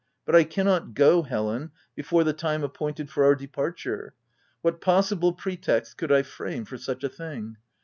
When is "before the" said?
1.95-2.33